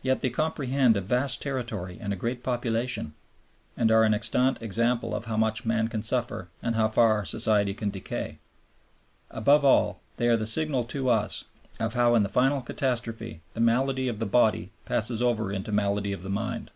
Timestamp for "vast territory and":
1.02-2.10